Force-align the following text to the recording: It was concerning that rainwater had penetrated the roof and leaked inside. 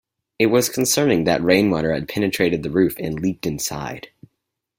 It 0.39 0.47
was 0.47 0.67
concerning 0.67 1.25
that 1.25 1.43
rainwater 1.43 1.93
had 1.93 2.09
penetrated 2.09 2.63
the 2.63 2.71
roof 2.71 2.95
and 2.97 3.19
leaked 3.19 3.45
inside. 3.45 4.07